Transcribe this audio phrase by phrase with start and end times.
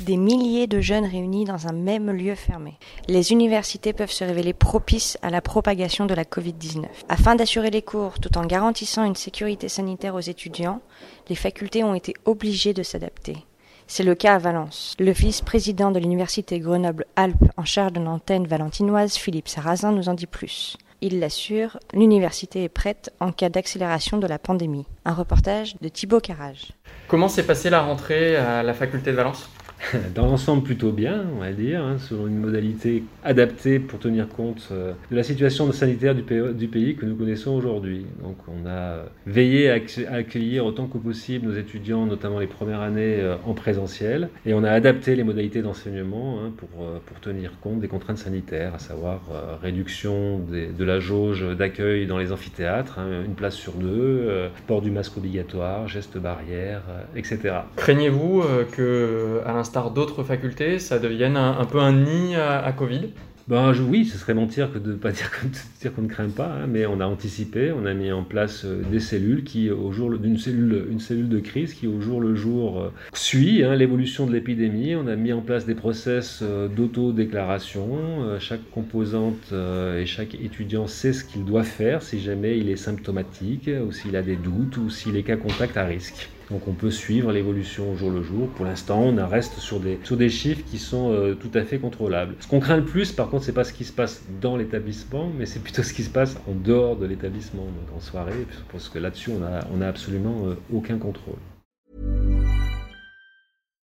[0.00, 2.74] Des milliers de jeunes réunis dans un même lieu fermé.
[3.08, 6.84] Les universités peuvent se révéler propices à la propagation de la Covid-19.
[7.08, 10.82] Afin d'assurer les cours tout en garantissant une sécurité sanitaire aux étudiants,
[11.30, 13.38] les facultés ont été obligées de s'adapter.
[13.86, 14.94] C'est le cas à Valence.
[14.98, 20.26] Le vice-président de l'université Grenoble-Alpes en charge de l'antenne valentinoise, Philippe Sarrazin, nous en dit
[20.26, 20.76] plus.
[21.00, 24.86] Il l'assure, l'université est prête en cas d'accélération de la pandémie.
[25.06, 26.72] Un reportage de Thibaut Carrage.
[27.08, 29.48] Comment s'est passée la rentrée à la faculté de Valence?
[30.14, 34.68] dans l'ensemble plutôt bien, on va dire, hein, selon une modalité adaptée pour tenir compte
[34.72, 38.06] euh, de la situation sanitaire du pays, que nous connaissons aujourd'hui.
[38.22, 39.78] Donc on a veillé à,
[40.12, 44.64] accueillir autant que possible nos étudiants, notamment les premières années euh, en présentiel, et on
[44.64, 49.22] a adapté les modalités d'enseignement hein, pour, euh, tenir compte des contraintes sanitaires, à savoir
[49.62, 54.28] réduction de la jauge d'accueil dans les amphithéâtres, hein, une place sur deux,
[54.66, 56.82] port du masque obligatoire, gestes barrières,
[57.16, 57.54] etc.
[57.76, 59.54] Craignez-vous que, à
[59.84, 63.10] d'autres facultés, ça devienne un, peu un nid à, Covid
[63.48, 65.30] ben, oui, ce serait mentir que de ne pas dire,
[65.94, 68.82] qu'on ne craint pas, hein, mais on a anticipé, on a mis en place euh,
[68.90, 72.34] des cellules qui, au jour d'une cellule, une cellule de crise qui, au jour le
[72.34, 74.96] jour, euh, suit hein, l'évolution de l'épidémie.
[74.96, 78.36] On a mis en place des process euh, d'auto-déclaration.
[78.40, 83.70] chaque composante et chaque étudiant sait ce qu'il doit faire si jamais il est symptomatique,
[83.86, 86.28] ou s'il a des doutes, ou s'il est cas contact à risque.
[86.50, 88.48] Donc on peut suivre l'évolution au jour le jour.
[88.50, 92.36] Pour l'instant, on reste sur des, chiffres qui sont euh, tout à fait contrôlables.
[92.40, 95.30] Ce qu'on craint le plus, par contre, c'est pas ce qui se passe dans l'établissement,
[95.36, 98.88] mais c'est plutôt ce qui se passe en dehors de l'établissement, donc en soirée, parce
[98.88, 101.38] que là-dessus, on a, on a absolument euh, aucun contrôle.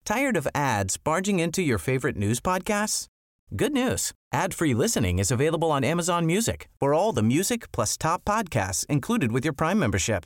[0.06, 3.07] Tired of ads barging into your favorite news podcasts?
[3.56, 4.13] Good news.
[4.34, 9.31] Ad-free listening is available on Amazon Music for all the music plus top podcasts included
[9.31, 10.25] with your Prime membership.